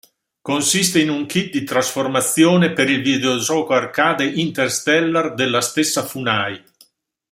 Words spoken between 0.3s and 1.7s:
Consiste in un kit di